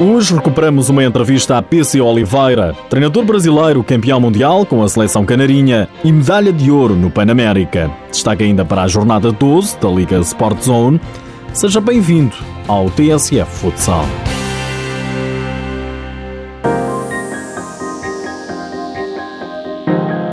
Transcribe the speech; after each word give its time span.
Hoje 0.00 0.34
recuperamos 0.34 0.88
uma 0.88 1.04
entrevista 1.04 1.58
a 1.58 1.62
PC 1.62 2.00
Oliveira, 2.00 2.74
treinador 2.88 3.22
brasileiro 3.22 3.84
campeão 3.84 4.18
mundial 4.18 4.64
com 4.64 4.82
a 4.82 4.88
seleção 4.88 5.26
canarinha 5.26 5.90
e 6.02 6.10
medalha 6.10 6.50
de 6.50 6.70
ouro 6.70 6.96
no 6.96 7.10
Panamérica. 7.10 7.90
Destaque 8.10 8.42
ainda 8.42 8.64
para 8.64 8.84
a 8.84 8.88
jornada 8.88 9.30
12 9.30 9.76
da 9.78 9.90
Liga 9.90 10.18
Sport 10.20 10.62
Zone. 10.62 10.98
Seja 11.52 11.82
bem-vindo 11.82 12.34
ao 12.66 12.88
TSF 12.88 13.44
Futsal. 13.44 14.06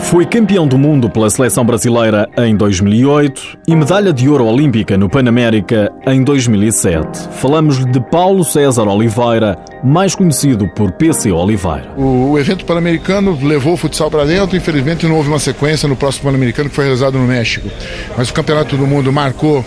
Foi 0.08 0.24
campeão 0.24 0.66
do 0.66 0.78
mundo 0.78 1.10
pela 1.10 1.28
seleção 1.28 1.66
brasileira 1.66 2.26
em 2.38 2.56
2008 2.56 3.58
e 3.68 3.76
medalha 3.76 4.10
de 4.10 4.26
ouro 4.26 4.46
olímpica 4.46 4.96
no 4.96 5.06
Panamérica 5.06 5.92
em 6.06 6.24
2007. 6.24 7.28
Falamos-lhe 7.32 7.84
de 7.90 8.00
Paulo 8.00 8.42
César 8.42 8.88
Oliveira, 8.88 9.62
mais 9.84 10.14
conhecido 10.14 10.66
por 10.68 10.92
PC 10.92 11.30
Oliveira. 11.30 11.92
O, 11.94 12.30
o 12.30 12.38
evento 12.38 12.64
pan-americano 12.64 13.38
levou 13.42 13.74
o 13.74 13.76
futsal 13.76 14.10
para 14.10 14.24
dentro, 14.24 14.56
infelizmente 14.56 15.06
não 15.06 15.14
houve 15.14 15.28
uma 15.28 15.38
sequência 15.38 15.86
no 15.86 15.94
próximo 15.94 16.24
pan-americano 16.24 16.70
que 16.70 16.74
foi 16.74 16.84
realizado 16.84 17.18
no 17.18 17.26
México. 17.26 17.68
Mas 18.16 18.30
o 18.30 18.32
Campeonato 18.32 18.78
do 18.78 18.86
Mundo 18.86 19.12
marcou 19.12 19.62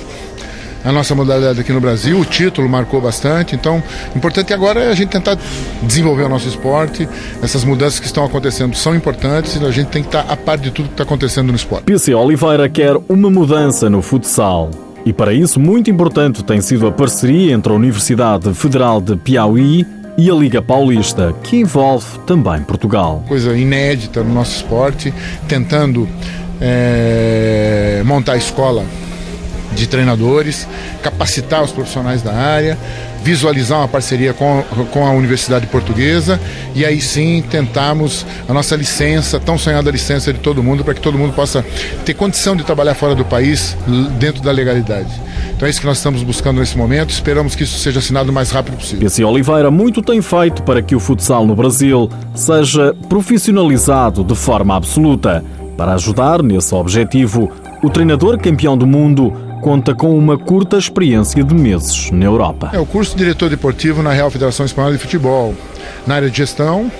a 0.84 0.92
nossa 0.92 1.14
modalidade 1.14 1.60
aqui 1.60 1.72
no 1.72 1.80
Brasil, 1.80 2.20
o 2.20 2.26
título 2.26 2.68
marcou 2.68 3.00
bastante, 3.00 3.56
então 3.56 3.82
importante 4.16 4.54
agora 4.54 4.82
é 4.82 4.90
a 4.90 4.96
gente 4.96 5.10
tentar 5.10 5.38
desenvolver 5.84 6.24
o 6.24 6.30
nosso 6.30 6.48
esporte, 6.48 7.08
essas 7.42 7.64
mudanças 7.64 8.00
que 8.00 8.06
estão 8.06 8.26
acontecendo 8.26 8.76
são 8.76 8.96
importantes 8.96 9.56
e 9.56 9.66
a 9.66 9.72
gente 9.72 9.88
tem 9.88 10.02
que 10.02 10.10
estar 10.10 10.26
a 10.28 10.36
par 10.36 10.58
de 10.58 10.72
tudo 10.72 10.88
que 10.88 10.94
está 10.94 11.04
acontecendo 11.04 11.50
no 11.50 11.56
esporte. 11.56 11.84
PC 11.84 12.14
Oliveira 12.14 12.68
quer 12.68 12.96
uma 13.08 13.30
mudança 13.30 13.90
no 13.90 14.02
futsal. 14.02 14.72
E 15.06 15.12
para 15.12 15.34
isso, 15.34 15.60
muito 15.60 15.90
importante 15.90 16.44
tem 16.44 16.62
sido 16.62 16.86
a 16.86 16.92
parceria 16.92 17.54
entre 17.54 17.74
a 17.74 17.76
Universidade 17.76 18.54
Federal 18.54 19.02
de 19.02 19.16
Piauí 19.16 19.86
e 20.18 20.30
a 20.30 20.34
Liga 20.34 20.62
Paulista, 20.62 21.34
que 21.42 21.58
envolve 21.58 22.20
também 22.28 22.62
Portugal. 22.62 23.24
Coisa 23.28 23.58
inédita 23.58 24.24
no 24.24 24.34
nosso 24.34 24.58
esporte, 24.58 25.12
tentando 25.48 26.08
é, 26.60 28.04
montar 28.06 28.34
a 28.34 28.38
escola 28.38 28.84
de 29.74 29.88
treinadores, 29.88 30.68
capacitar 31.02 31.64
os 31.64 31.72
profissionais 31.72 32.22
da 32.22 32.34
área, 32.34 32.78
visualizar 33.24 33.80
uma 33.80 33.88
parceria 33.88 34.34
com, 34.34 34.64
com 34.92 35.06
a 35.06 35.12
Universidade 35.12 35.68
Portuguesa 35.68 36.40
e 36.74 36.86
aí 36.86 37.00
sim 37.00 37.44
tentarmos 37.50 38.26
a 38.48 38.54
nossa 38.54 38.76
licença, 38.76 39.40
tão 39.40 39.58
sonhada 39.58 39.92
licença 39.92 40.34
de 40.34 40.40
todo 40.40 40.64
mundo, 40.64 40.84
para 40.84 40.94
que 40.94 41.02
todo 41.02 41.18
mundo 41.18 41.34
possa 41.34 41.64
ter 42.06 42.14
condição 42.14 42.56
de 42.56 42.64
trabalhar 42.64 42.96
fora 42.96 43.14
do 43.16 43.24
país 43.24 43.78
dentro 44.18 44.42
da 44.42 44.52
legalidade. 44.52 45.10
Então 45.56 45.68
é 45.68 45.70
isso 45.70 45.80
que 45.80 45.86
nós 45.86 45.98
estamos 45.98 46.24
buscando 46.24 46.60
nesse 46.60 46.78
momento. 46.78 47.12
Esperamos 47.12 47.56
que 47.56 47.64
isso 47.64 47.78
seja 47.78 48.00
assinado 48.00 48.32
o 48.32 48.34
mais 48.34 48.50
rápido 48.50 48.78
possível. 48.78 49.02
PC 49.02 49.24
Oliveira 49.24 49.70
muito 49.70 50.02
tem 50.02 50.22
feito 50.22 50.64
para 50.64 50.82
que 50.82 50.96
o 50.96 51.00
futsal 51.00 51.46
no 51.46 51.56
Brasil 51.56 52.10
seja 52.34 52.96
profissionalizado 53.08 54.24
de 54.24 54.36
forma 54.36 54.76
absoluta. 54.76 55.44
Para 55.78 55.94
ajudar 55.94 56.44
nesse 56.44 56.76
objetivo, 56.76 57.52
o 57.82 57.90
treinador 57.90 58.38
campeão 58.38 58.78
do 58.78 58.86
mundo 58.86 59.34
conta 59.62 59.94
com 59.94 60.18
uma 60.18 60.38
curta 60.38 60.76
experiência 60.76 61.44
de 61.44 61.54
meses 61.54 62.10
na 62.12 62.26
Europa. 62.26 62.72
É 62.74 62.80
o 62.80 62.86
curso 62.86 63.12
de 63.12 63.20
diretor 63.20 63.50
deportivo 63.50 64.02
na 64.02 64.12
Real 64.12 64.32
Federação 64.32 64.66
Espanhola 64.66 64.94
de 64.94 64.98
Futebol, 64.98 65.54
na 66.06 66.16
área 66.16 66.30
de 66.30 66.38
gestão, 66.38 66.92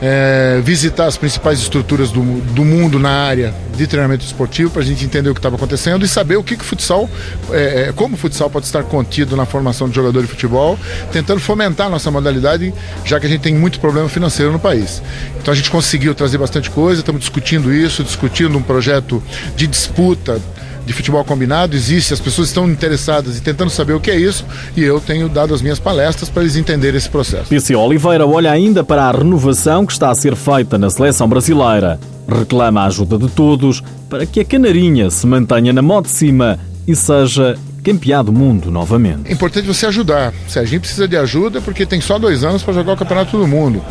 é, 0.00 0.60
visitar 0.64 1.06
as 1.06 1.18
principais 1.18 1.58
estruturas 1.58 2.10
do, 2.10 2.22
do, 2.52 2.64
mundo 2.64 2.98
na 2.98 3.10
área 3.10 3.52
de 3.76 3.86
treinamento 3.86 4.24
esportivo 4.24 4.70
para 4.70 4.80
a 4.80 4.84
gente 4.84 5.04
entender 5.04 5.28
o 5.28 5.34
que 5.34 5.38
estava 5.38 5.56
acontecendo 5.56 6.04
e 6.04 6.08
saber 6.08 6.36
o 6.36 6.42
que, 6.42 6.56
que 6.56 6.62
o 6.62 6.66
futsal, 6.66 7.10
é, 7.50 7.88
é, 7.88 7.92
como 7.92 8.14
o 8.14 8.16
futsal 8.16 8.48
pode 8.48 8.64
estar 8.64 8.84
contido 8.84 9.36
na 9.36 9.44
formação 9.44 9.88
de 9.88 9.94
jogador 9.94 10.22
de 10.22 10.28
futebol, 10.28 10.78
tentando 11.12 11.40
fomentar 11.40 11.88
a 11.88 11.90
nossa 11.90 12.10
modalidade, 12.10 12.72
já 13.04 13.20
que 13.20 13.26
a 13.26 13.28
gente 13.28 13.42
tem 13.42 13.54
muito 13.54 13.80
problema 13.80 14.08
financeiro 14.08 14.50
no 14.50 14.58
país. 14.58 15.02
Então 15.40 15.52
a 15.52 15.56
gente 15.56 15.70
conseguiu 15.70 16.14
trazer 16.14 16.38
bastante 16.38 16.70
coisa, 16.70 17.00
estamos 17.00 17.20
discutindo 17.20 17.74
isso, 17.74 18.02
discutindo 18.02 18.56
um 18.56 18.62
projeto 18.62 19.22
de 19.56 19.66
disputa 19.66 20.40
de 20.88 20.94
futebol 20.94 21.22
combinado 21.22 21.76
existe, 21.76 22.14
as 22.14 22.18
pessoas 22.18 22.48
estão 22.48 22.66
interessadas 22.66 23.36
e 23.36 23.42
tentando 23.42 23.68
saber 23.68 23.92
o 23.92 24.00
que 24.00 24.10
é 24.10 24.16
isso, 24.16 24.42
e 24.74 24.82
eu 24.82 24.98
tenho 24.98 25.28
dado 25.28 25.52
as 25.52 25.60
minhas 25.60 25.78
palestras 25.78 26.30
para 26.30 26.42
eles 26.42 26.56
entenderem 26.56 26.96
esse 26.96 27.10
processo. 27.10 27.50
PC 27.50 27.76
Oliveira 27.76 28.26
olha 28.26 28.50
ainda 28.50 28.82
para 28.82 29.04
a 29.04 29.12
renovação 29.12 29.84
que 29.84 29.92
está 29.92 30.10
a 30.10 30.14
ser 30.14 30.34
feita 30.34 30.78
na 30.78 30.88
seleção 30.88 31.28
brasileira. 31.28 32.00
Reclama 32.26 32.80
a 32.80 32.86
ajuda 32.86 33.18
de 33.18 33.28
todos 33.28 33.82
para 34.08 34.24
que 34.24 34.40
a 34.40 34.44
Canarinha 34.46 35.10
se 35.10 35.26
mantenha 35.26 35.74
na 35.74 35.82
moda 35.82 36.08
de 36.08 36.14
cima 36.14 36.58
e 36.86 36.96
seja 36.96 37.58
campeão 37.88 38.24
do 38.24 38.32
mundo 38.32 38.70
novamente. 38.70 39.22
É 39.26 39.32
importante 39.32 39.66
você 39.66 39.86
ajudar. 39.86 40.32
Se 40.46 40.58
a 40.58 40.64
gente 40.64 40.80
precisa 40.80 41.08
de 41.08 41.16
ajuda, 41.16 41.60
porque 41.60 41.86
tem 41.86 42.00
só 42.00 42.18
dois 42.18 42.44
anos 42.44 42.62
para 42.62 42.74
jogar 42.74 42.92
o 42.92 42.96
Campeonato 42.96 43.38
do 43.38 43.46
Mundo. 43.46 43.82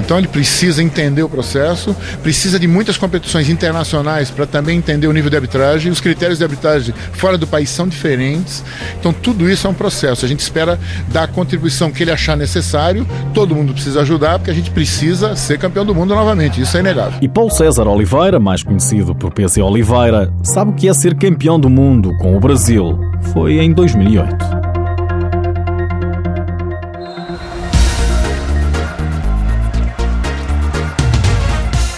Então 0.00 0.18
ele 0.18 0.28
precisa 0.28 0.82
entender 0.82 1.22
o 1.22 1.28
processo, 1.28 1.94
precisa 2.22 2.58
de 2.58 2.66
muitas 2.66 2.98
competições 2.98 3.48
internacionais 3.48 4.30
para 4.30 4.46
também 4.46 4.78
entender 4.78 5.06
o 5.06 5.12
nível 5.12 5.30
de 5.30 5.36
arbitragem. 5.36 5.90
Os 5.90 6.00
critérios 6.00 6.38
de 6.38 6.44
arbitragem 6.44 6.94
fora 7.12 7.38
do 7.38 7.46
país 7.46 7.70
são 7.70 7.88
diferentes. 7.88 8.62
Então 8.98 9.12
tudo 9.12 9.48
isso 9.48 9.66
é 9.66 9.70
um 9.70 9.74
processo. 9.74 10.24
A 10.24 10.28
gente 10.28 10.40
espera 10.40 10.78
dar 11.08 11.24
a 11.24 11.28
contribuição 11.28 11.90
que 11.90 12.02
ele 12.02 12.10
achar 12.10 12.36
necessário. 12.36 13.06
Todo 13.32 13.54
mundo 13.54 13.72
precisa 13.72 14.00
ajudar, 14.02 14.38
porque 14.38 14.50
a 14.50 14.54
gente 14.54 14.70
precisa 14.70 15.34
ser 15.34 15.58
campeão 15.58 15.84
do 15.84 15.94
mundo 15.94 16.14
novamente. 16.14 16.60
Isso 16.60 16.76
é 16.76 16.80
inegável. 16.80 17.18
E 17.22 17.28
Paulo 17.28 17.50
César 17.50 17.86
Oliveira, 17.88 18.38
mais 18.38 18.62
conhecido 18.62 19.14
por 19.14 19.32
PC 19.32 19.62
Oliveira, 19.62 20.32
sabe 20.42 20.70
o 20.72 20.74
que 20.74 20.88
é 20.88 20.94
ser 20.94 21.14
campeão 21.14 21.58
do 21.58 21.70
mundo 21.70 22.16
com 22.18 22.36
o 22.36 22.40
Brasil 22.40 22.98
foi 23.32 23.58
em 23.58 23.72
2008. 23.72 24.36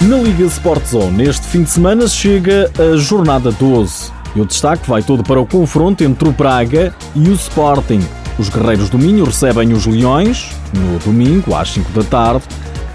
Na 0.03 0.17
Liga 0.17 0.45
Sport 0.45 0.87
Zone, 0.87 1.25
este 1.25 1.47
fim 1.47 1.63
de 1.65 1.71
semana 1.71 2.09
chega 2.09 2.71
a 2.79 2.97
jornada 2.97 3.53
12 3.53 4.11
e 4.35 4.41
o 4.41 4.47
destaque 4.47 4.89
vai 4.89 5.03
todo 5.03 5.23
para 5.23 5.41
o 5.41 5.47
confronto 5.47 6.03
entre 6.03 6.29
o 6.29 6.33
Praga 6.33 6.95
e 7.15 7.29
o 7.29 7.35
Sporting. 7.35 8.01
Os 8.39 8.49
Guerreiros 8.49 8.89
do 8.89 8.99
Minho 8.99 9.25
recebem 9.25 9.73
os 9.73 9.85
Leões 9.85 10.51
no 10.73 10.99
domingo 11.01 11.55
às 11.55 11.71
5 11.71 11.93
da 11.93 12.05
tarde, 12.05 12.45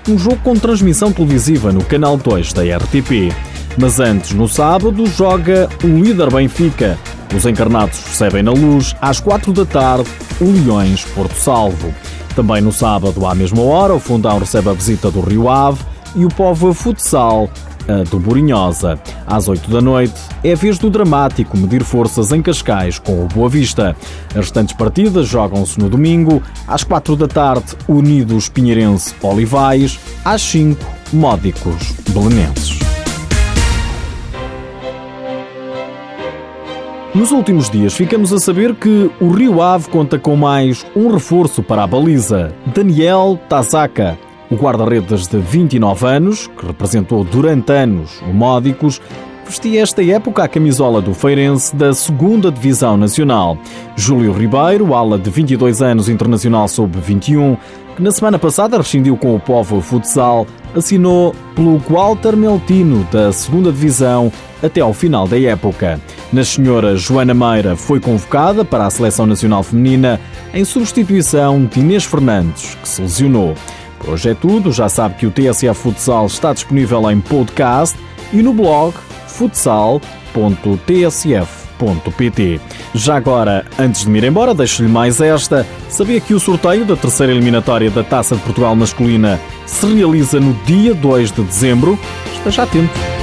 um 0.09 0.17
jogo 0.17 0.37
com 0.37 0.55
transmissão 0.55 1.11
televisiva 1.11 1.71
no 1.71 1.83
canal 1.83 2.17
2 2.17 2.53
da 2.53 2.63
RTP. 2.63 3.31
Mas 3.77 3.99
antes, 3.99 4.31
no 4.31 4.47
sábado, 4.47 5.05
joga 5.07 5.69
o 5.83 5.87
líder 5.87 6.31
Benfica 6.31 6.97
os 7.35 7.45
encarnados 7.45 7.99
recebem 8.05 8.43
na 8.43 8.51
luz, 8.51 8.95
às 9.01 9.19
quatro 9.19 9.51
da 9.51 9.65
tarde, 9.65 10.09
o 10.39 10.45
Leões 10.45 11.05
Porto 11.05 11.35
Salvo. 11.35 11.93
Também 12.35 12.61
no 12.61 12.71
sábado, 12.71 13.25
à 13.25 13.35
mesma 13.35 13.61
hora, 13.61 13.93
o 13.93 13.99
Fundão 13.99 14.39
recebe 14.39 14.69
a 14.69 14.73
visita 14.73 15.11
do 15.11 15.21
Rio 15.21 15.49
Ave 15.49 15.83
e 16.15 16.25
o 16.25 16.29
Povo 16.29 16.73
Futsal 16.73 17.49
a 17.87 18.03
do 18.03 18.19
Borinhosa. 18.19 18.99
Às 19.25 19.47
8 19.47 19.69
da 19.69 19.81
noite, 19.81 20.19
é 20.43 20.53
a 20.53 20.55
vez 20.55 20.77
do 20.77 20.89
dramático 20.89 21.57
medir 21.57 21.83
forças 21.83 22.31
em 22.31 22.41
Cascais 22.41 22.99
com 22.99 23.23
o 23.23 23.27
Boa 23.27 23.49
Vista. 23.49 23.95
As 24.29 24.35
restantes 24.35 24.75
partidas 24.75 25.27
jogam-se 25.27 25.79
no 25.79 25.89
domingo, 25.89 26.41
às 26.67 26.83
4 26.83 27.15
da 27.15 27.27
tarde, 27.27 27.75
Unidos 27.87 28.49
Pinheirense 28.49 29.13
Olivais, 29.21 29.99
às 30.23 30.41
5, 30.41 30.83
Módicos 31.11 31.93
Belenenses. 32.09 32.82
Nos 37.15 37.31
últimos 37.31 37.69
dias 37.69 37.93
ficamos 37.93 38.33
a 38.33 38.39
saber 38.39 38.73
que 38.73 39.11
o 39.21 39.29
Rio 39.29 39.61
Ave 39.61 39.87
conta 39.87 40.17
com 40.17 40.35
mais 40.35 40.83
um 40.95 41.11
reforço 41.11 41.61
para 41.61 41.83
a 41.83 41.87
baliza, 41.87 42.51
Daniel 42.73 43.39
Tazaka. 43.47 44.17
O 44.49 44.55
guarda-redes 44.55 45.27
de 45.27 45.37
29 45.37 46.07
anos, 46.07 46.47
que 46.47 46.65
representou 46.65 47.23
durante 47.23 47.71
anos 47.71 48.19
o 48.27 48.33
Módicos, 48.33 48.99
vestia 49.45 49.83
esta 49.83 50.03
época 50.03 50.43
a 50.43 50.47
camisola 50.47 51.01
do 51.01 51.13
Feirense 51.13 51.75
da 51.75 51.91
2 51.91 52.51
Divisão 52.51 52.97
Nacional. 52.97 53.59
Júlio 53.95 54.33
Ribeiro, 54.33 54.95
ala 54.95 55.19
de 55.19 55.29
22 55.29 55.83
anos 55.83 56.09
internacional 56.09 56.67
sub-21, 56.67 57.55
que 57.95 58.01
na 58.01 58.11
semana 58.11 58.39
passada 58.39 58.77
rescindiu 58.77 59.15
com 59.17 59.35
o 59.35 59.39
Povo 59.39 59.81
Futsal, 59.81 60.47
assinou 60.75 61.35
pelo 61.55 61.77
Walter 61.77 62.35
Meltino 62.35 63.07
da 63.11 63.25
2 63.25 63.43
Divisão 63.73 64.31
até 64.61 64.81
ao 64.81 64.93
final 64.93 65.27
da 65.27 65.39
época. 65.39 65.99
Na 66.31 66.43
senhora 66.43 66.95
Joana 66.95 67.33
Meira 67.33 67.75
foi 67.75 67.99
convocada 67.99 68.63
para 68.65 68.85
a 68.85 68.89
Seleção 68.89 69.25
Nacional 69.25 69.63
Feminina 69.63 70.19
em 70.53 70.63
substituição 70.65 71.65
de 71.65 71.79
Inês 71.79 72.05
Fernandes, 72.05 72.75
que 72.81 72.87
se 72.87 73.01
lesionou. 73.01 73.53
Por 73.99 74.11
hoje 74.11 74.29
é 74.29 74.33
tudo, 74.33 74.71
já 74.71 74.89
sabe 74.89 75.15
que 75.15 75.25
o 75.25 75.31
TSF 75.31 75.73
Futsal 75.73 76.25
está 76.25 76.53
disponível 76.53 77.09
em 77.09 77.19
podcast 77.21 77.97
e 78.31 78.41
no 78.41 78.53
blog 78.53 78.93
futsal.tsf.pt. 81.77 82.59
Já 82.93 83.15
agora, 83.15 83.65
antes 83.77 84.03
de 84.03 84.09
me 84.09 84.19
ir 84.19 84.25
embora, 84.25 84.53
deixo-lhe 84.53 84.89
mais 84.89 85.19
esta. 85.19 85.65
Sabia 85.89 86.19
que 86.19 86.33
o 86.33 86.39
sorteio 86.39 86.85
da 86.85 86.95
terceira 86.95 87.33
eliminatória 87.33 87.89
da 87.89 88.03
Taça 88.03 88.35
de 88.35 88.41
Portugal 88.41 88.75
masculina 88.75 89.39
se 89.65 89.85
realiza 89.87 90.39
no 90.39 90.53
dia 90.65 90.93
2 90.93 91.31
de 91.31 91.43
dezembro? 91.43 91.99
Esteja 92.35 92.63
atento. 92.63 93.22